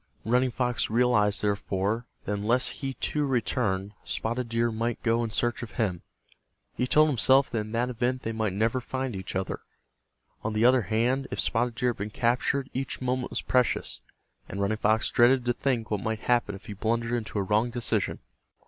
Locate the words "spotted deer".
4.03-4.71, 11.39-11.89